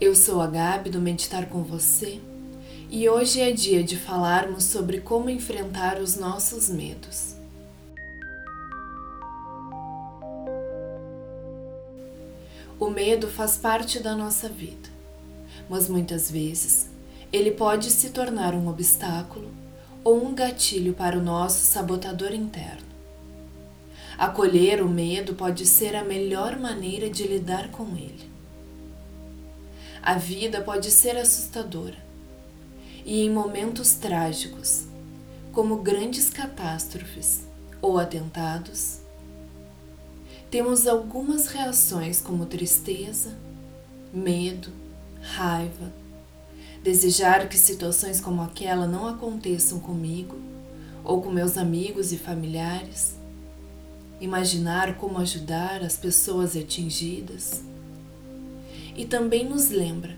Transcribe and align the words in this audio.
Eu 0.00 0.14
sou 0.14 0.40
a 0.40 0.46
Gabi 0.46 0.90
do 0.90 1.00
Meditar 1.00 1.46
com 1.46 1.64
você 1.64 2.20
e 2.88 3.08
hoje 3.08 3.40
é 3.40 3.50
dia 3.50 3.82
de 3.82 3.96
falarmos 3.96 4.62
sobre 4.62 5.00
como 5.00 5.28
enfrentar 5.28 5.98
os 6.00 6.14
nossos 6.14 6.68
medos. 6.68 7.34
O 12.78 12.88
medo 12.88 13.26
faz 13.26 13.56
parte 13.56 13.98
da 13.98 14.14
nossa 14.14 14.48
vida, 14.48 14.88
mas 15.68 15.88
muitas 15.88 16.30
vezes 16.30 16.88
ele 17.32 17.50
pode 17.50 17.90
se 17.90 18.10
tornar 18.10 18.54
um 18.54 18.68
obstáculo 18.68 19.50
ou 20.04 20.24
um 20.24 20.32
gatilho 20.32 20.94
para 20.94 21.18
o 21.18 21.22
nosso 21.22 21.64
sabotador 21.64 22.32
interno. 22.32 22.86
Acolher 24.16 24.80
o 24.80 24.88
medo 24.88 25.34
pode 25.34 25.66
ser 25.66 25.96
a 25.96 26.04
melhor 26.04 26.56
maneira 26.56 27.10
de 27.10 27.26
lidar 27.26 27.72
com 27.72 27.96
ele. 27.96 28.37
A 30.08 30.14
vida 30.14 30.62
pode 30.62 30.90
ser 30.90 31.18
assustadora 31.18 31.98
e, 33.04 33.20
em 33.20 33.30
momentos 33.30 33.92
trágicos, 33.92 34.86
como 35.52 35.82
grandes 35.82 36.30
catástrofes 36.30 37.42
ou 37.82 37.98
atentados, 37.98 39.00
temos 40.50 40.86
algumas 40.86 41.48
reações 41.48 42.22
como 42.22 42.46
tristeza, 42.46 43.36
medo, 44.10 44.70
raiva, 45.20 45.92
desejar 46.82 47.46
que 47.46 47.58
situações 47.58 48.18
como 48.18 48.40
aquela 48.40 48.86
não 48.86 49.06
aconteçam 49.06 49.78
comigo 49.78 50.38
ou 51.04 51.20
com 51.20 51.30
meus 51.30 51.58
amigos 51.58 52.14
e 52.14 52.16
familiares, 52.16 53.14
imaginar 54.22 54.96
como 54.96 55.18
ajudar 55.18 55.82
as 55.82 55.98
pessoas 55.98 56.56
atingidas 56.56 57.68
e 58.98 59.06
também 59.06 59.48
nos 59.48 59.70
lembra 59.70 60.16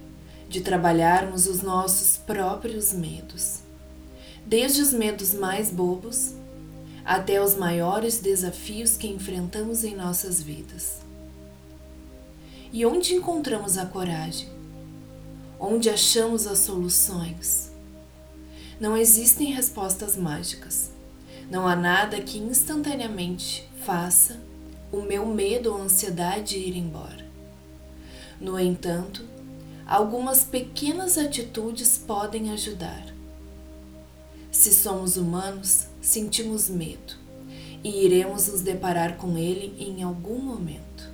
de 0.49 0.63
trabalharmos 0.63 1.47
os 1.47 1.61
nossos 1.61 2.17
próprios 2.17 2.95
medos, 2.95 3.59
desde 4.47 4.81
os 4.81 4.91
medos 4.91 5.35
mais 5.35 5.71
bobos 5.71 6.33
até 7.05 7.43
os 7.45 7.55
maiores 7.55 8.21
desafios 8.21 8.97
que 8.97 9.07
enfrentamos 9.07 9.85
em 9.85 9.95
nossas 9.95 10.43
vidas. 10.43 11.03
E 12.73 12.87
onde 12.87 13.15
encontramos 13.15 13.77
a 13.77 13.85
coragem? 13.85 14.49
Onde 15.59 15.91
achamos 15.91 16.47
as 16.47 16.61
soluções? 16.61 17.71
Não 18.81 18.97
existem 18.97 19.53
respostas 19.53 20.17
mágicas. 20.17 20.91
Não 21.51 21.69
há 21.69 21.77
nada 21.77 22.19
que 22.23 22.39
instantaneamente 22.39 23.69
faça 23.85 24.41
o 24.91 25.03
meu 25.03 25.27
medo 25.27 25.71
ou 25.71 25.83
ansiedade 25.83 26.57
ir 26.57 26.77
embora. 26.77 27.30
No 28.41 28.59
entanto, 28.59 29.23
algumas 29.87 30.45
pequenas 30.45 31.19
atitudes 31.19 31.99
podem 31.99 32.51
ajudar. 32.51 33.05
Se 34.51 34.73
somos 34.73 35.19
humanos, 35.19 35.89
sentimos 36.01 36.71
medo 36.71 37.15
e 37.85 38.05
iremos 38.05 38.49
nos 38.49 38.63
deparar 38.63 39.17
com 39.17 39.37
ele 39.37 39.75
em 39.79 40.03
algum 40.03 40.39
momento. 40.39 41.11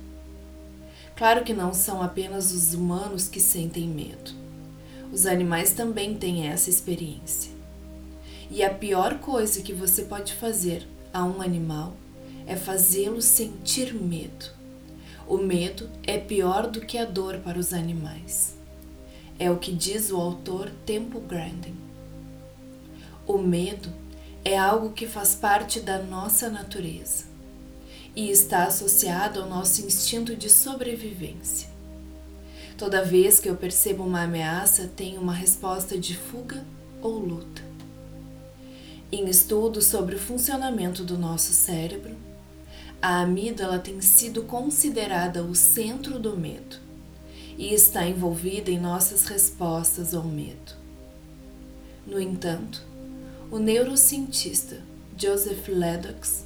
Claro 1.15 1.43
que 1.43 1.53
não 1.53 1.73
são 1.73 2.01
apenas 2.01 2.51
os 2.51 2.73
humanos 2.73 3.27
que 3.27 3.41
sentem 3.41 3.87
medo. 3.87 4.31
Os 5.11 5.25
animais 5.25 5.73
também 5.73 6.15
têm 6.15 6.47
essa 6.47 6.69
experiência. 6.69 7.51
E 8.49 8.63
a 8.63 8.73
pior 8.73 9.19
coisa 9.19 9.61
que 9.61 9.73
você 9.73 10.03
pode 10.03 10.33
fazer 10.33 10.87
a 11.13 11.23
um 11.25 11.41
animal 11.41 11.93
é 12.45 12.55
fazê-lo 12.55 13.21
sentir 13.21 13.93
medo. 13.93 14.56
O 15.27 15.37
medo 15.37 15.89
é 16.03 16.17
pior 16.17 16.67
do 16.67 16.79
que 16.79 16.97
a 16.97 17.03
dor 17.03 17.39
para 17.39 17.59
os 17.59 17.73
animais. 17.73 18.55
É 19.37 19.51
o 19.51 19.57
que 19.57 19.73
diz 19.73 20.09
o 20.09 20.15
autor 20.15 20.71
Temple 20.85 21.19
Grandin. 21.19 21.75
O 23.27 23.37
medo 23.37 23.89
é 24.45 24.57
algo 24.57 24.93
que 24.93 25.05
faz 25.05 25.35
parte 25.35 25.81
da 25.81 26.01
nossa 26.01 26.49
natureza 26.49 27.25
e 28.15 28.31
está 28.31 28.63
associado 28.63 29.41
ao 29.41 29.49
nosso 29.49 29.85
instinto 29.85 30.33
de 30.33 30.49
sobrevivência. 30.49 31.67
Toda 32.77 33.03
vez 33.03 33.37
que 33.37 33.49
eu 33.49 33.57
percebo 33.57 34.03
uma 34.03 34.23
ameaça, 34.23 34.89
tenho 34.95 35.19
uma 35.19 35.33
resposta 35.33 35.97
de 35.97 36.15
fuga 36.15 36.63
ou 37.01 37.19
luta. 37.19 37.61
Em 39.11 39.27
estudos 39.27 39.87
sobre 39.87 40.15
o 40.15 40.19
funcionamento 40.19 41.03
do 41.03 41.17
nosso 41.17 41.51
cérebro, 41.51 42.15
a 43.01 43.21
amígdala 43.21 43.77
tem 43.77 44.01
sido 44.01 44.43
considerada 44.43 45.43
o 45.43 45.53
centro 45.53 46.17
do 46.17 46.35
medo 46.35 46.77
e 47.57 47.73
está 47.73 48.07
envolvida 48.07 48.71
em 48.71 48.79
nossas 48.79 49.25
respostas 49.25 50.13
ao 50.13 50.23
medo. 50.23 50.73
No 52.05 52.19
entanto, 52.19 52.81
o 53.51 53.59
neurocientista 53.59 54.81
Joseph 55.17 55.67
Ledox 55.67 56.45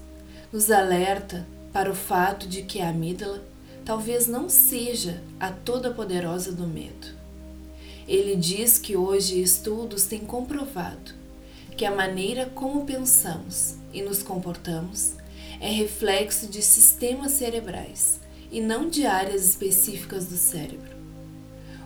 nos 0.52 0.70
alerta 0.70 1.48
para 1.72 1.90
o 1.90 1.96
fato 1.96 2.48
de 2.48 2.64
que 2.64 2.82
a 2.82 2.90
amígdala 2.90 3.42
talvez 3.86 4.28
não 4.28 4.50
seja 4.50 5.22
a 5.40 5.52
toda 5.52 5.92
poderosa 5.92 6.52
do 6.52 6.68
medo. 6.68 7.08
Ele 8.08 8.36
diz 8.36 8.78
que 8.78 8.98
hoje 8.98 9.42
estudos 9.42 10.06
têm 10.06 10.20
comprovado 10.20 11.14
que 11.78 11.86
a 11.86 11.96
maneira 11.96 12.46
como 12.48 12.86
pensamos 12.86 13.76
e 13.94 14.02
nos 14.02 14.22
comportamos 14.22 15.14
é 15.62 15.70
reflexo 15.70 16.48
de 16.48 16.60
sistemas 16.60 17.34
cerebrais 17.34 18.20
e 18.52 18.60
não 18.60 18.90
de 18.90 19.06
áreas 19.06 19.46
específicas 19.46 20.26
do 20.26 20.36
cérebro. 20.36 20.90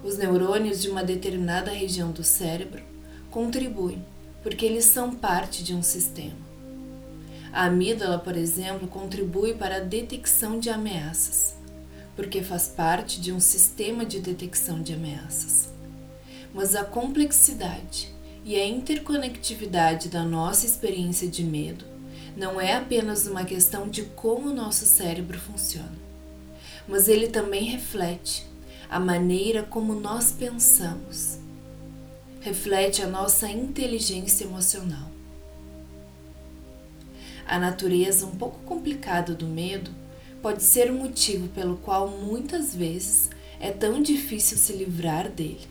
Os 0.02 0.18
neurônios 0.18 0.81
de 0.81 0.90
uma 0.90 1.03
determinada 1.03 1.72
região 1.72 2.12
do 2.12 2.24
cérebro 2.24 2.81
contribuem 3.30 4.02
porque 4.41 4.66
eles 4.66 4.85
são 4.85 5.14
parte 5.14 5.62
de 5.62 5.75
um 5.75 5.84
sistema. 5.84 6.38
A 7.52 7.66
amígdala, 7.66 8.18
por 8.18 8.38
exemplo, 8.38 8.88
contribui 8.88 9.53
para 9.53 9.78
a 9.78 9.81
detecção 9.81 10.58
de 10.58 10.69
ameaças, 10.69 11.56
porque 12.16 12.41
faz 12.41 12.69
parte 12.69 13.19
de 13.19 13.34
um 13.34 13.41
sistema 13.41 14.06
de 14.06 14.22
detecção 14.22 14.81
de 14.81 14.94
ameaças. 14.94 15.69
Mas 16.53 16.75
a 16.75 16.85
complexidade 16.85 18.14
e 18.46 18.56
a 18.56 18.66
interconectividade 18.66 20.08
da 20.08 20.24
nossa 20.24 20.66
experiência 20.66 21.28
de 21.28 21.44
medo 21.44 21.94
não 22.35 22.59
é 22.59 22.73
apenas 22.73 23.25
uma 23.28 23.46
questão 23.46 23.88
de 23.88 24.03
como 24.03 24.50
o 24.50 24.53
nosso 24.53 24.85
cérebro 24.85 25.40
funciona, 25.40 25.94
mas 26.88 27.07
ele 27.07 27.28
também 27.28 27.63
reflete 27.63 28.46
a 28.90 29.00
maneira 29.00 29.63
como 29.63 29.96
nós 29.96 30.34
pensamos, 30.34 31.40
reflete 32.41 33.01
a 33.01 33.07
nossa 33.07 33.50
inteligência 33.50 34.44
emocional. 34.44 35.09
A 37.47 37.57
natureza 37.57 38.25
um 38.25 38.35
pouco 38.35 38.59
complicada 38.66 39.34
do 39.34 39.47
medo 39.47 39.91
pode 40.41 40.62
ser 40.62 40.91
o 40.91 40.96
motivo 40.96 41.47
pelo 41.50 41.78
qual 41.78 42.09
muitas 42.09 42.75
vezes 42.75 43.29
é 43.59 43.72
tão 43.72 44.02
difícil 44.02 44.57
se 44.57 44.73
livrar 44.73 45.29
dele. 45.29 45.67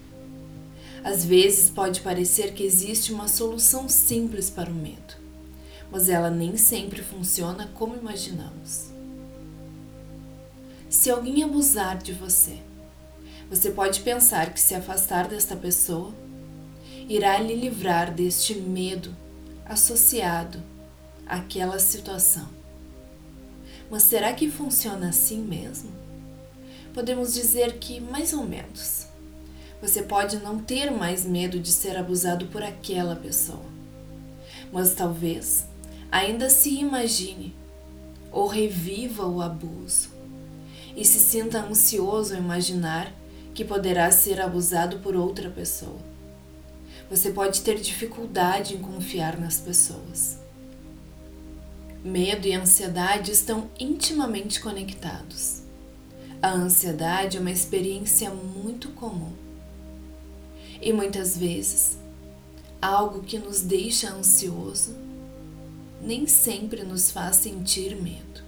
Às 1.03 1.25
vezes 1.25 1.69
pode 1.69 2.01
parecer 2.01 2.55
que 2.55 2.63
existe 2.63 3.13
uma 3.13 3.29
solução 3.29 3.89
simples 3.89 4.49
para 4.49 4.71
o 4.71 4.75
medo 4.75 5.24
mas 5.95 6.09
ela 6.09 6.29
nem 6.29 6.57
sempre 6.57 7.05
funciona 7.05 7.71
como 7.73 7.95
imaginamos. 7.95 8.87
Se 10.91 11.09
alguém 11.09 11.45
abusar 11.45 11.99
de 11.99 12.13
você, 12.13 12.59
você 13.49 13.71
pode 13.71 14.01
pensar 14.01 14.53
que 14.53 14.59
se 14.59 14.75
afastar 14.75 15.29
desta 15.29 15.55
pessoa 15.55 16.13
irá 17.09 17.39
lhe 17.39 17.55
livrar 17.55 18.13
deste 18.13 18.57
medo 18.57 19.15
associado 19.65 20.61
àquela 21.29 21.79
situação. 21.79 22.49
Mas 23.89 24.03
será 24.03 24.33
que 24.33 24.51
funciona 24.51 25.11
assim 25.11 25.45
mesmo? 25.45 25.93
Podemos 26.93 27.33
dizer 27.33 27.79
que 27.79 28.01
mais 28.01 28.33
ou 28.33 28.43
menos. 28.43 29.07
Você 29.81 30.03
pode 30.03 30.39
não 30.39 30.59
ter 30.59 30.91
mais 30.91 31.25
medo 31.25 31.61
de 31.61 31.71
ser 31.71 31.97
abusado 31.97 32.47
por 32.47 32.65
aquela 32.65 33.15
pessoa, 33.15 33.65
mas 34.73 34.93
talvez 34.93 35.73
ainda 36.15 36.49
se 36.49 36.71
imagine 36.71 37.53
ou 38.31 38.47
reviva 38.47 39.27
o 39.27 39.43
abuso 39.43 40.11
e 40.97 41.05
se 41.05 41.19
sinta 41.19 41.59
ansioso 41.59 42.35
ao 42.35 42.41
imaginar 42.41 43.13
que 43.53 43.65
poderá 43.65 44.09
ser 44.13 44.41
abusado 44.41 45.01
por 45.01 45.17
outra 45.17 45.51
pessoa. 45.51 45.99
Você 47.11 47.33
pode 47.33 47.63
ter 47.63 47.81
dificuldade 47.81 48.75
em 48.75 48.79
confiar 48.79 49.41
nas 49.41 49.59
pessoas. 49.59 50.39
Medo 52.05 52.47
e 52.47 52.55
ansiedade 52.55 53.33
estão 53.33 53.69
intimamente 53.77 54.61
conectados. 54.61 55.63
A 56.41 56.53
ansiedade 56.53 57.39
é 57.39 57.41
uma 57.41 57.51
experiência 57.51 58.31
muito 58.31 58.91
comum. 58.91 59.33
E 60.81 60.93
muitas 60.93 61.37
vezes, 61.37 61.99
algo 62.81 63.21
que 63.25 63.37
nos 63.37 63.63
deixa 63.63 64.13
ansioso 64.13 65.04
nem 66.05 66.27
sempre 66.27 66.85
nos 66.85 67.11
faz 67.11 67.37
sentir 67.37 67.97
medo. 67.97 68.45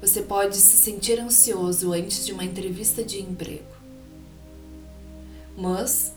Você 0.00 0.22
pode 0.22 0.56
se 0.56 0.76
sentir 0.76 1.20
ansioso 1.20 1.92
antes 1.92 2.26
de 2.26 2.32
uma 2.32 2.44
entrevista 2.44 3.04
de 3.04 3.20
emprego, 3.22 3.76
mas 5.56 6.14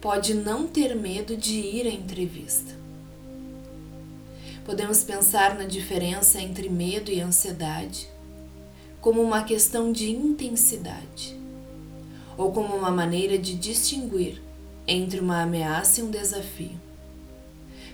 pode 0.00 0.34
não 0.34 0.68
ter 0.68 0.94
medo 0.94 1.36
de 1.36 1.54
ir 1.54 1.86
à 1.86 1.90
entrevista. 1.90 2.76
Podemos 4.64 5.02
pensar 5.02 5.58
na 5.58 5.64
diferença 5.64 6.40
entre 6.40 6.68
medo 6.68 7.10
e 7.10 7.20
ansiedade 7.20 8.08
como 9.00 9.20
uma 9.20 9.42
questão 9.42 9.90
de 9.90 10.10
intensidade, 10.10 11.34
ou 12.36 12.52
como 12.52 12.76
uma 12.76 12.90
maneira 12.90 13.38
de 13.38 13.54
distinguir 13.54 14.40
entre 14.86 15.18
uma 15.18 15.42
ameaça 15.42 16.00
e 16.00 16.04
um 16.04 16.10
desafio. 16.10 16.87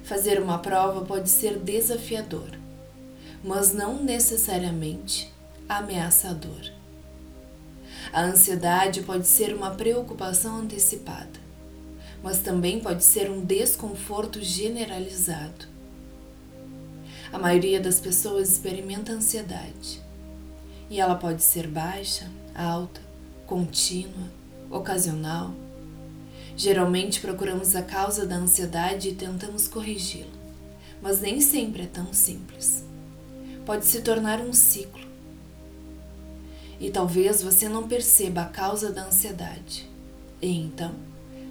Fazer 0.05 0.39
uma 0.39 0.59
prova 0.59 1.03
pode 1.03 1.31
ser 1.31 1.59
desafiador, 1.59 2.51
mas 3.43 3.73
não 3.73 4.03
necessariamente 4.03 5.33
ameaçador. 5.67 6.71
A 8.13 8.23
ansiedade 8.23 9.03
pode 9.03 9.27
ser 9.27 9.55
uma 9.55 9.71
preocupação 9.71 10.59
antecipada, 10.59 11.41
mas 12.23 12.41
também 12.41 12.81
pode 12.81 13.03
ser 13.03 13.31
um 13.31 13.43
desconforto 13.43 14.43
generalizado. 14.43 15.67
A 17.33 17.39
maioria 17.39 17.81
das 17.81 17.99
pessoas 17.99 18.51
experimenta 18.51 19.11
ansiedade 19.11 20.03
e 20.91 21.01
ela 21.01 21.15
pode 21.15 21.43
ser 21.43 21.67
baixa, 21.67 22.31
alta, 22.55 23.01
contínua, 23.47 24.29
ocasional. 24.71 25.55
Geralmente 26.57 27.21
procuramos 27.21 27.75
a 27.75 27.83
causa 27.83 28.27
da 28.27 28.37
ansiedade 28.37 29.09
e 29.09 29.15
tentamos 29.15 29.67
corrigi-la, 29.67 30.31
mas 31.03 31.21
nem 31.21 31.41
sempre 31.41 31.83
é 31.83 31.87
tão 31.87 32.13
simples. 32.13 32.85
Pode 33.67 33.87
se 33.87 34.03
tornar 34.03 34.41
um 34.41 34.53
ciclo. 34.53 35.05
E 36.79 36.91
talvez 36.91 37.43
você 37.43 37.69
não 37.69 37.89
perceba 37.89 38.43
a 38.43 38.49
causa 38.49 38.93
da 38.93 39.07
ansiedade. 39.07 39.89
E 40.41 40.49
então 40.49 40.95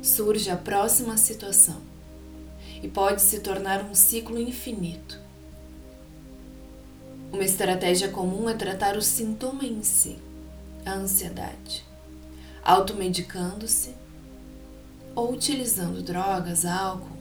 surge 0.01 0.50
a 0.50 0.57
próxima 0.57 1.17
situação. 1.17 1.81
E 2.81 2.88
pode 2.88 3.21
se 3.21 3.39
tornar 3.39 3.83
um 3.83 3.95
ciclo 3.95 4.39
infinito 4.39 5.23
uma 7.33 7.44
estratégia 7.44 8.09
comum 8.09 8.47
é 8.47 8.53
tratar 8.53 8.95
o 8.95 9.01
sintoma 9.01 9.65
em 9.65 9.81
si, 9.81 10.19
a 10.85 10.94
ansiedade, 10.94 11.83
automedicando-se 12.63 13.95
ou 15.15 15.31
utilizando 15.31 16.01
drogas, 16.01 16.65
álcool, 16.65 17.18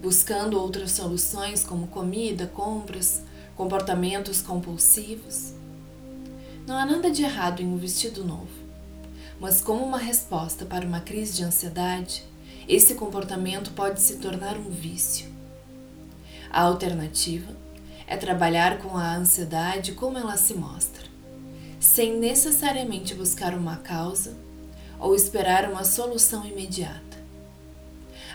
buscando 0.00 0.60
outras 0.60 0.92
soluções 0.92 1.64
como 1.64 1.86
comida, 1.88 2.46
compras, 2.46 3.22
comportamentos 3.56 4.42
compulsivos. 4.42 5.52
Não 6.66 6.76
há 6.76 6.84
nada 6.84 7.10
de 7.10 7.22
errado 7.22 7.60
em 7.60 7.66
um 7.66 7.76
vestido 7.76 8.24
novo, 8.24 8.48
mas 9.40 9.60
como 9.60 9.84
uma 9.84 9.98
resposta 9.98 10.64
para 10.64 10.86
uma 10.86 11.00
crise 11.00 11.34
de 11.34 11.44
ansiedade, 11.44 12.24
esse 12.68 12.94
comportamento 12.94 13.70
pode 13.72 14.00
se 14.00 14.16
tornar 14.16 14.56
um 14.56 14.70
vício. 14.70 15.28
A 16.50 16.62
alternativa 16.62 17.52
é 18.06 18.16
trabalhar 18.16 18.78
com 18.78 18.96
a 18.96 19.14
ansiedade 19.14 19.92
como 19.92 20.18
ela 20.18 20.36
se 20.36 20.54
mostra, 20.54 21.04
sem 21.78 22.18
necessariamente 22.18 23.14
buscar 23.14 23.54
uma 23.54 23.76
causa 23.76 24.36
ou 24.98 25.14
esperar 25.14 25.70
uma 25.70 25.84
solução 25.84 26.46
imediata. 26.46 27.15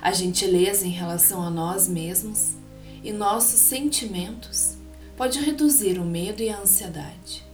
A 0.02 0.12
gentileza 0.12 0.88
em 0.88 0.90
relação 0.90 1.44
a 1.44 1.50
nós 1.52 1.88
mesmos 1.88 2.56
e 3.04 3.14
nossos 3.14 3.60
sentimentos 3.60 4.76
pode 5.16 5.40
reduzir 5.40 6.00
o 6.00 6.04
medo 6.04 6.42
e 6.42 6.50
a 6.50 6.60
ansiedade. 6.60 7.46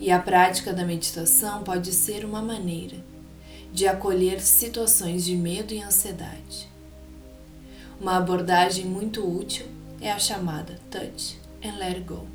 E 0.00 0.10
a 0.10 0.18
prática 0.18 0.72
da 0.72 0.82
meditação 0.84 1.62
pode 1.62 1.92
ser 1.92 2.24
uma 2.24 2.40
maneira 2.40 2.96
de 3.70 3.86
acolher 3.86 4.40
situações 4.40 5.26
de 5.26 5.36
medo 5.36 5.74
e 5.74 5.82
ansiedade. 5.82 6.70
Uma 8.00 8.16
abordagem 8.16 8.86
muito 8.86 9.22
útil 9.22 9.66
é 10.00 10.10
a 10.10 10.18
chamada 10.18 10.80
touch 10.90 11.38
and 11.62 11.76
let 11.76 12.00
go. 12.00 12.26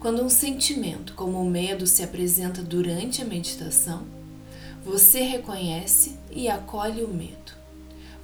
Quando 0.00 0.22
um 0.22 0.28
sentimento 0.28 1.14
como 1.14 1.40
o 1.40 1.48
medo 1.48 1.86
se 1.86 2.02
apresenta 2.02 2.60
durante 2.60 3.22
a 3.22 3.24
meditação, 3.24 4.04
você 4.84 5.22
reconhece 5.22 6.16
e 6.30 6.48
acolhe 6.48 7.02
o 7.02 7.08
medo. 7.08 7.57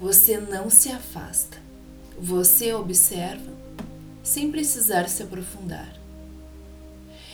Você 0.00 0.38
não 0.38 0.69
se 0.69 0.91
afasta. 0.91 1.58
Você 2.19 2.73
observa 2.73 3.52
sem 4.23 4.50
precisar 4.50 5.08
se 5.08 5.23
aprofundar. 5.23 5.94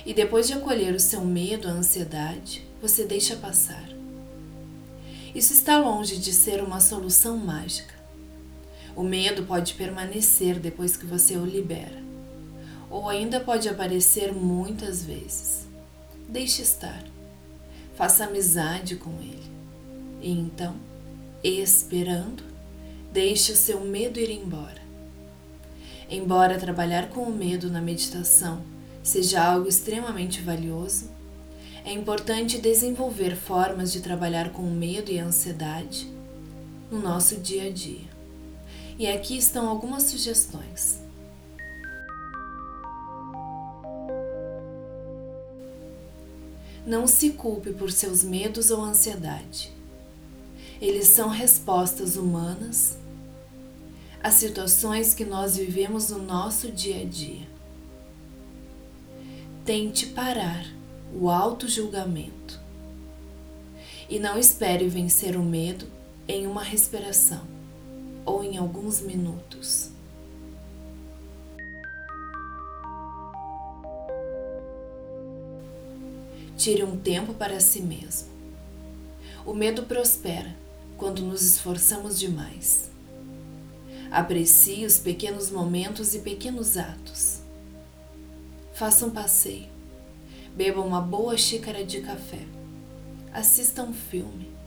E 0.05 0.13
depois 0.13 0.47
de 0.47 0.55
acolher 0.55 0.95
o 0.95 1.01
seu 1.01 1.25
medo, 1.25 1.69
a 1.69 1.73
ansiedade, 1.73 2.67
você 2.83 3.05
deixa 3.05 3.37
passar. 3.37 3.89
Isso 5.35 5.53
está 5.53 5.79
longe 5.79 6.17
de 6.17 6.33
ser 6.33 6.63
uma 6.63 6.81
solução 6.81 7.37
mágica. 7.37 7.95
O 8.97 9.03
medo 9.03 9.45
pode 9.45 9.75
permanecer 9.75 10.59
depois 10.59 10.97
que 10.97 11.07
você 11.07 11.37
o 11.37 11.45
libera, 11.45 12.03
ou 12.91 13.09
ainda 13.09 13.39
pode 13.39 13.69
aparecer 13.69 14.33
muitas 14.33 15.05
vezes. 15.05 15.69
Deixe 16.29 16.63
estar. 16.63 17.05
Faça 17.97 18.25
amizade 18.25 18.97
com 18.97 19.13
ele. 19.21 19.51
E 20.21 20.33
então, 20.33 20.75
esperando, 21.45 22.43
deixe 23.13 23.53
o 23.53 23.57
seu 23.57 23.81
medo 23.81 24.19
ir 24.19 24.31
embora. 24.31 24.81
Embora 26.09 26.59
trabalhar 26.59 27.09
com 27.09 27.23
o 27.23 27.33
medo 27.33 27.71
na 27.71 27.81
meditação 27.81 28.63
seja 29.03 29.43
algo 29.43 29.69
extremamente 29.69 30.41
valioso, 30.41 31.09
é 31.85 31.93
importante 31.93 32.59
desenvolver 32.59 33.35
formas 33.35 33.91
de 33.93 34.01
trabalhar 34.01 34.51
com 34.51 34.63
o 34.63 34.71
medo 34.71 35.11
e 35.11 35.19
a 35.19 35.25
ansiedade 35.25 36.11
no 36.91 37.01
nosso 37.01 37.37
dia 37.37 37.69
a 37.69 37.71
dia. 37.71 38.09
E 38.99 39.07
aqui 39.07 39.39
estão 39.39 39.69
algumas 39.69 40.03
sugestões. 40.05 41.01
Não 46.87 47.07
se 47.07 47.31
culpe 47.31 47.73
por 47.73 47.91
seus 47.91 48.23
medos 48.23 48.71
ou 48.71 48.83
ansiedade. 48.83 49.73
Eles 50.81 51.09
são 51.09 51.29
respostas 51.29 52.17
humanas 52.17 52.97
às 54.23 54.35
situações 54.35 55.13
que 55.13 55.27
nós 55.27 55.59
vivemos 55.59 56.09
no 56.09 56.23
nosso 56.23 56.73
dia 56.73 57.03
a 57.03 57.05
dia. 57.05 57.47
Tente 59.63 60.07
parar 60.07 60.65
o 61.13 61.29
auto-julgamento 61.29 62.59
e 64.09 64.19
não 64.19 64.39
espere 64.39 64.89
vencer 64.89 65.37
o 65.37 65.43
medo 65.43 65.87
em 66.27 66.47
uma 66.47 66.63
respiração 66.63 67.43
ou 68.25 68.43
em 68.43 68.57
alguns 68.57 69.03
minutos. 69.03 69.91
Tire 76.57 76.85
um 76.85 76.97
tempo 76.97 77.35
para 77.35 77.61
si 77.61 77.83
mesmo. 77.83 78.31
O 79.45 79.53
medo 79.53 79.83
prospera 79.83 80.55
quando 81.01 81.23
nos 81.23 81.43
esforçamos 81.43 82.17
demais. 82.21 82.89
Aprecie 84.13 84.87
os 84.87 84.99
pequenos 84.99 85.51
momentos 85.51 86.15
e 86.15 86.21
pequenos 86.21 86.77
atos. 86.77 87.41
Faça 88.73 89.05
um 89.05 89.11
passeio. 89.11 89.69
Beba 90.55 90.81
uma 90.81 91.01
boa 91.01 91.37
xícara 91.37 91.85
de 91.85 92.01
café. 92.03 92.47
Assista 93.33 93.83
um 93.83 93.93
filme 93.93 94.61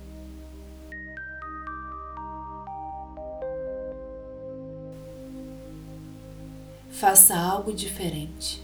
Faça 7.03 7.35
algo 7.35 7.73
diferente. 7.73 8.63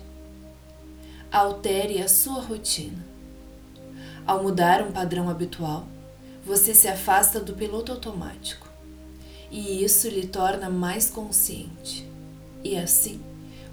Altere 1.29 2.01
a 2.01 2.07
sua 2.07 2.39
rotina. 2.39 3.05
Ao 4.25 4.41
mudar 4.41 4.81
um 4.81 4.93
padrão 4.93 5.29
habitual, 5.29 5.85
você 6.50 6.74
se 6.74 6.88
afasta 6.88 7.39
do 7.39 7.53
piloto 7.53 7.91
automático 7.91 8.68
e 9.51 9.84
isso 9.84 10.10
lhe 10.10 10.27
torna 10.27 10.70
mais 10.70 11.10
consciente. 11.10 12.06
E 12.63 12.75
assim, 12.75 13.22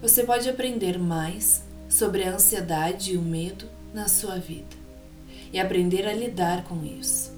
você 0.01 0.23
pode 0.23 0.49
aprender 0.49 0.99
mais 0.99 1.65
sobre 1.89 2.23
a 2.23 2.35
ansiedade 2.35 3.15
e 3.15 3.17
o 3.17 3.23
medo 3.23 3.67
na 3.93 4.07
sua 4.07 4.39
vida 4.39 4.77
e 5.53 5.59
aprender 5.59 6.07
a 6.07 6.13
lidar 6.13 6.65
com 6.65 6.85
isso. 6.85 7.33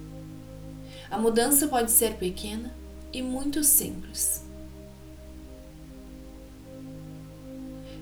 A 1.11 1.17
mudança 1.17 1.69
pode 1.69 1.91
ser 1.91 2.15
pequena 2.15 2.75
e 3.13 3.23
muito 3.23 3.65
simples 3.65 4.49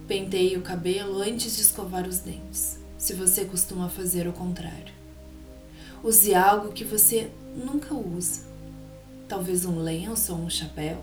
Penteie 0.08 0.56
o 0.56 0.62
cabelo 0.62 1.20
antes 1.20 1.56
de 1.56 1.62
escovar 1.62 2.06
os 2.06 2.20
dentes, 2.20 2.78
se 2.96 3.12
você 3.12 3.44
costuma 3.44 3.88
fazer 3.88 4.28
o 4.28 4.32
contrário. 4.32 4.95
Use 6.06 6.32
algo 6.36 6.70
que 6.70 6.84
você 6.84 7.32
nunca 7.52 7.92
usa, 7.92 8.42
talvez 9.26 9.64
um 9.64 9.80
lenço 9.80 10.32
ou 10.32 10.38
um 10.38 10.48
chapéu. 10.48 11.02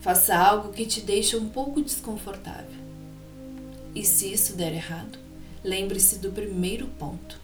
Faça 0.00 0.34
algo 0.34 0.72
que 0.72 0.86
te 0.86 1.02
deixe 1.02 1.36
um 1.36 1.50
pouco 1.50 1.82
desconfortável. 1.82 2.80
E 3.94 4.02
se 4.02 4.32
isso 4.32 4.56
der 4.56 4.72
errado, 4.72 5.18
lembre-se 5.62 6.16
do 6.16 6.32
primeiro 6.32 6.86
ponto: 6.98 7.38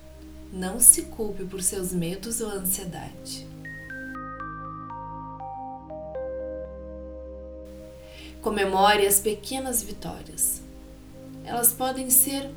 Não 0.50 0.80
se 0.80 1.02
culpe 1.02 1.44
por 1.44 1.62
seus 1.62 1.92
medos 1.92 2.40
ou 2.40 2.48
ansiedade. 2.48 3.46
Comemore 8.40 9.06
as 9.06 9.20
pequenas 9.20 9.82
vitórias. 9.82 10.62
Elas 11.44 11.72
podem 11.72 12.08
ser 12.08 12.50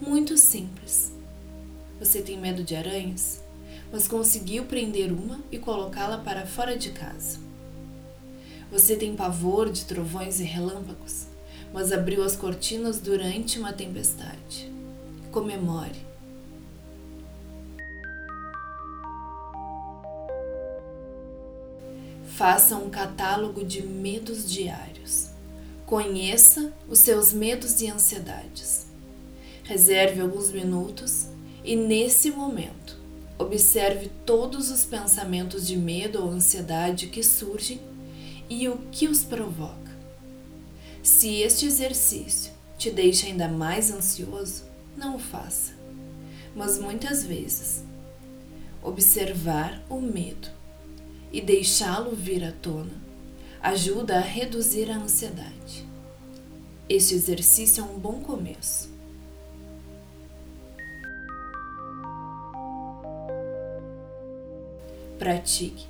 muito 0.00 0.38
simples. 0.38 1.19
Você 2.00 2.22
tem 2.22 2.40
medo 2.40 2.64
de 2.64 2.74
aranhas, 2.74 3.44
mas 3.92 4.08
conseguiu 4.08 4.64
prender 4.64 5.12
uma 5.12 5.38
e 5.52 5.58
colocá-la 5.58 6.16
para 6.16 6.46
fora 6.46 6.74
de 6.74 6.92
casa. 6.92 7.38
Você 8.72 8.96
tem 8.96 9.14
pavor 9.14 9.70
de 9.70 9.84
trovões 9.84 10.40
e 10.40 10.44
relâmpagos, 10.44 11.26
mas 11.74 11.92
abriu 11.92 12.24
as 12.24 12.34
cortinas 12.34 12.98
durante 13.00 13.58
uma 13.58 13.74
tempestade. 13.74 14.72
Comemore. 15.30 16.08
Faça 22.24 22.76
um 22.76 22.88
catálogo 22.88 23.62
de 23.62 23.82
medos 23.82 24.50
diários. 24.50 25.28
Conheça 25.84 26.72
os 26.88 27.00
seus 27.00 27.30
medos 27.30 27.82
e 27.82 27.90
ansiedades. 27.90 28.86
Reserve 29.64 30.22
alguns 30.22 30.50
minutos 30.50 31.28
e, 31.64 31.76
nesse 31.76 32.30
momento, 32.30 32.98
observe 33.38 34.10
todos 34.24 34.70
os 34.70 34.84
pensamentos 34.84 35.66
de 35.66 35.76
medo 35.76 36.22
ou 36.22 36.30
ansiedade 36.30 37.06
que 37.06 37.22
surgem 37.22 37.80
e 38.48 38.68
o 38.68 38.78
que 38.90 39.08
os 39.08 39.22
provoca. 39.22 39.90
Se 41.02 41.36
este 41.36 41.66
exercício 41.66 42.52
te 42.76 42.90
deixa 42.90 43.26
ainda 43.26 43.48
mais 43.48 43.90
ansioso, 43.90 44.64
não 44.96 45.16
o 45.16 45.18
faça. 45.18 45.72
Mas 46.54 46.78
muitas 46.78 47.24
vezes, 47.24 47.84
observar 48.82 49.82
o 49.88 50.00
medo 50.00 50.48
e 51.32 51.40
deixá-lo 51.40 52.14
vir 52.14 52.44
à 52.44 52.52
tona 52.52 53.00
ajuda 53.62 54.16
a 54.16 54.20
reduzir 54.20 54.90
a 54.90 54.96
ansiedade. 54.96 55.86
Este 56.88 57.14
exercício 57.14 57.82
é 57.82 57.84
um 57.84 57.98
bom 57.98 58.20
começo. 58.20 58.90
Pratique 65.20 65.86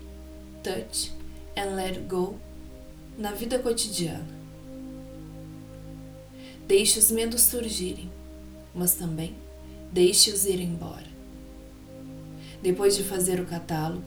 touch 0.60 1.12
and 1.56 1.76
let 1.76 2.08
go 2.08 2.36
na 3.16 3.30
vida 3.30 3.60
cotidiana. 3.60 4.26
Deixe 6.66 6.98
os 6.98 7.12
medos 7.12 7.42
surgirem, 7.42 8.10
mas 8.74 8.94
também 8.94 9.36
deixe-os 9.92 10.46
ir 10.46 10.58
embora. 10.58 11.06
Depois 12.60 12.96
de 12.96 13.04
fazer 13.04 13.38
o 13.38 13.46
catálogo, 13.46 14.02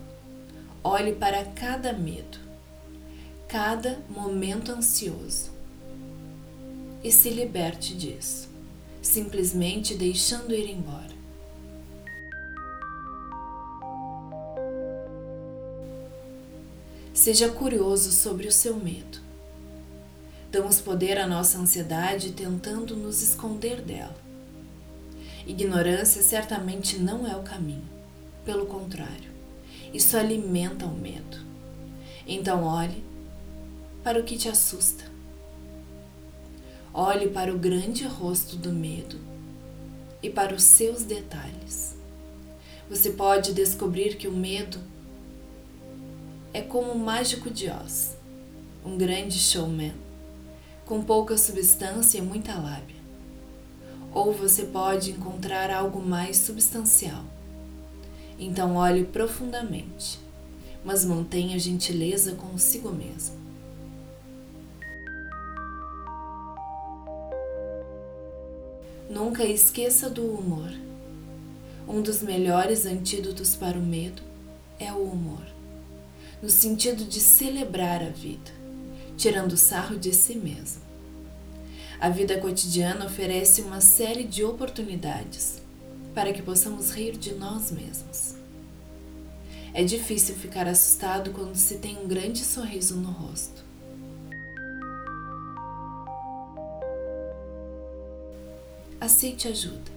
olhe 0.84 1.14
para 1.14 1.46
cada 1.46 1.94
medo, 1.94 2.38
cada 3.48 4.04
momento 4.10 4.74
ansioso 4.74 5.52
e 7.02 7.10
se 7.10 7.30
liberte 7.30 7.96
disso, 7.96 8.50
simplesmente 9.02 9.96
deixando 9.96 10.54
ir 10.54 10.70
embora. 10.70 11.13
Seja 17.24 17.48
curioso 17.48 18.12
sobre 18.12 18.50
o 18.50 18.52
seu 18.52 18.76
medo. 18.76 19.18
Damos 20.52 20.82
poder 20.82 21.18
à 21.18 21.26
nossa 21.26 21.58
ansiedade 21.58 22.34
tentando 22.34 22.98
nos 22.98 23.22
esconder 23.22 23.82
dela. 23.82 24.18
Ignorância 25.48 26.22
certamente 26.22 27.00
não 27.00 27.26
é 27.26 27.34
o 27.34 27.42
caminho. 27.42 27.88
Pelo 28.44 28.66
contrário, 28.66 29.32
isso 29.94 30.18
alimenta 30.18 30.86
o 30.86 30.94
medo. 30.94 31.38
Então 32.28 32.66
olhe 32.66 33.02
para 34.04 34.20
o 34.20 34.24
que 34.26 34.38
te 34.38 34.50
assusta. 34.50 35.06
Olhe 36.94 37.30
para 37.30 37.54
o 37.54 37.58
grande 37.58 38.06
rosto 38.06 38.58
do 38.58 38.74
medo 38.74 39.18
e 40.22 40.30
para 40.30 40.54
os 40.54 40.64
seus 40.64 41.04
detalhes. 41.04 41.96
Você 42.90 43.12
pode 43.12 43.54
descobrir 43.54 44.18
que 44.18 44.28
o 44.28 44.34
medo 44.34 44.78
é 46.54 46.62
como 46.62 46.92
um 46.92 46.98
mágico 47.00 47.50
de 47.50 47.68
Oz, 47.68 48.16
um 48.86 48.96
grande 48.96 49.40
showman, 49.40 49.94
com 50.86 51.02
pouca 51.02 51.36
substância 51.36 52.20
e 52.20 52.22
muita 52.22 52.54
lábia. 52.54 53.02
Ou 54.14 54.32
você 54.32 54.66
pode 54.66 55.10
encontrar 55.12 55.72
algo 55.72 56.00
mais 56.00 56.38
substancial. 56.38 57.24
Então 58.38 58.76
olhe 58.76 59.04
profundamente, 59.04 60.20
mas 60.86 61.04
mantenha 61.04 61.58
gentileza 61.58 62.36
consigo 62.36 62.92
mesmo. 62.92 63.42
Nunca 69.10 69.44
esqueça 69.44 70.08
do 70.08 70.24
humor. 70.24 70.72
Um 71.88 72.02
dos 72.02 72.22
melhores 72.22 72.86
antídotos 72.86 73.56
para 73.56 73.78
o 73.78 73.82
medo 73.82 74.22
é 74.80 74.92
o 74.94 75.04
humor 75.04 75.53
no 76.44 76.50
sentido 76.50 77.06
de 77.06 77.22
celebrar 77.22 78.04
a 78.04 78.10
vida, 78.10 78.52
tirando 79.16 79.56
sarro 79.56 79.98
de 79.98 80.14
si 80.14 80.36
mesmo. 80.36 80.82
A 82.02 82.10
vida 82.10 82.38
cotidiana 82.38 83.06
oferece 83.06 83.62
uma 83.62 83.80
série 83.80 84.26
de 84.26 84.44
oportunidades 84.44 85.62
para 86.14 86.34
que 86.34 86.42
possamos 86.42 86.92
rir 86.92 87.16
de 87.16 87.34
nós 87.34 87.72
mesmos. 87.72 88.36
É 89.74 89.86
difícil 89.86 90.36
ficar 90.36 90.68
assustado 90.68 91.32
quando 91.32 91.56
se 91.56 91.78
tem 91.78 91.98
um 91.98 92.10
grande 92.10 92.40
sorriso 92.40 92.98
no 92.98 93.10
rosto. 93.10 93.64
Aceite 99.00 99.48
ajuda. 99.48 99.94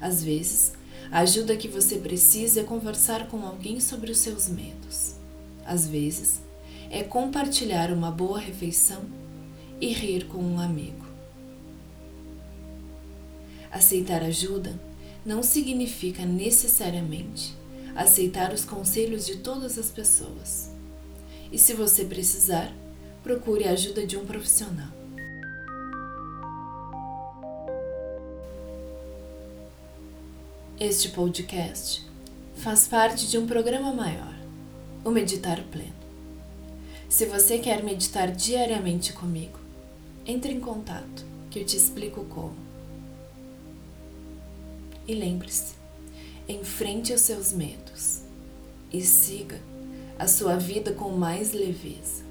Às 0.00 0.24
vezes, 0.24 0.72
a 1.12 1.20
ajuda 1.20 1.56
que 1.56 1.68
você 1.68 1.98
precisa 1.98 2.62
é 2.62 2.64
conversar 2.64 3.28
com 3.28 3.46
alguém 3.46 3.78
sobre 3.78 4.10
os 4.10 4.18
seus 4.18 4.48
medos 4.48 5.22
às 5.66 5.86
vezes, 5.86 6.42
é 6.90 7.02
compartilhar 7.02 7.92
uma 7.92 8.10
boa 8.10 8.38
refeição 8.38 9.02
e 9.80 9.92
rir 9.92 10.26
com 10.26 10.38
um 10.38 10.60
amigo. 10.60 11.04
Aceitar 13.70 14.22
ajuda 14.22 14.78
não 15.24 15.42
significa 15.42 16.24
necessariamente 16.24 17.54
aceitar 17.94 18.52
os 18.52 18.64
conselhos 18.64 19.24
de 19.26 19.36
todas 19.38 19.78
as 19.78 19.90
pessoas. 19.90 20.70
E 21.50 21.58
se 21.58 21.74
você 21.74 22.04
precisar, 22.04 22.72
procure 23.22 23.64
a 23.64 23.70
ajuda 23.70 24.06
de 24.06 24.16
um 24.16 24.26
profissional. 24.26 24.88
Este 30.78 31.08
podcast 31.10 32.04
faz 32.56 32.86
parte 32.86 33.28
de 33.28 33.38
um 33.38 33.46
programa 33.46 33.92
maior 33.92 34.33
o 35.04 35.10
meditar 35.10 35.62
pleno. 35.64 35.92
Se 37.08 37.26
você 37.26 37.58
quer 37.58 37.82
meditar 37.82 38.32
diariamente 38.32 39.12
comigo, 39.12 39.58
entre 40.26 40.52
em 40.52 40.60
contato 40.60 41.24
que 41.50 41.60
eu 41.60 41.64
te 41.64 41.76
explico 41.76 42.24
como. 42.24 42.56
E 45.06 45.14
lembre-se, 45.14 45.74
enfrente 46.48 47.12
os 47.12 47.20
seus 47.20 47.52
medos 47.52 48.22
e 48.90 49.02
siga 49.02 49.60
a 50.18 50.26
sua 50.26 50.56
vida 50.56 50.92
com 50.92 51.10
mais 51.10 51.52
leveza. 51.52 52.23